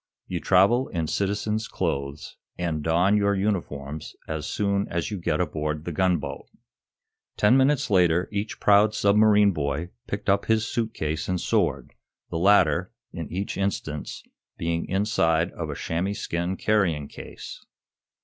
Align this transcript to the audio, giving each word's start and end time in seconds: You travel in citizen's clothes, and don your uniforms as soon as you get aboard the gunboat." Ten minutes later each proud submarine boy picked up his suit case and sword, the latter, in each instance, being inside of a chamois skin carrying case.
You 0.25 0.39
travel 0.39 0.87
in 0.87 1.05
citizen's 1.05 1.67
clothes, 1.67 2.35
and 2.57 2.81
don 2.81 3.15
your 3.15 3.35
uniforms 3.35 4.15
as 4.27 4.47
soon 4.47 4.87
as 4.87 5.11
you 5.11 5.19
get 5.19 5.39
aboard 5.39 5.85
the 5.85 5.91
gunboat." 5.91 6.47
Ten 7.37 7.55
minutes 7.55 7.87
later 7.91 8.27
each 8.31 8.59
proud 8.59 8.95
submarine 8.95 9.51
boy 9.51 9.91
picked 10.07 10.27
up 10.27 10.45
his 10.45 10.65
suit 10.65 10.95
case 10.95 11.29
and 11.29 11.39
sword, 11.39 11.93
the 12.31 12.39
latter, 12.39 12.91
in 13.13 13.31
each 13.31 13.57
instance, 13.57 14.23
being 14.57 14.87
inside 14.87 15.51
of 15.51 15.69
a 15.69 15.75
chamois 15.75 16.13
skin 16.13 16.57
carrying 16.57 17.07
case. 17.07 17.63